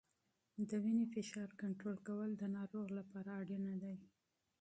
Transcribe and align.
د 0.69 0.71
وینې 0.83 1.05
فشار 1.13 1.49
کنټرول 1.61 2.29
د 2.37 2.43
ناروغ 2.57 2.87
لپاره 2.99 3.33
ضروري 3.49 3.77
دی. 3.83 3.95